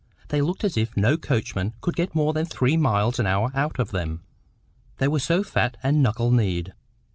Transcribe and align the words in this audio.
They 0.29 0.41
looked 0.41 0.63
as 0.63 0.77
if 0.77 0.97
no 0.97 1.15
coachman 1.15 1.75
could 1.79 1.95
get 1.95 2.15
more 2.15 2.33
than 2.33 2.47
three 2.47 2.75
miles 2.75 3.19
an 3.19 3.27
hour 3.27 3.51
out 3.53 3.77
of 3.77 3.91
them, 3.91 4.23
they 4.97 5.07
were 5.07 5.19
so 5.19 5.43
fat 5.43 5.77
and 5.83 6.01
knuckle 6.01 6.31
kneed. 6.31 6.73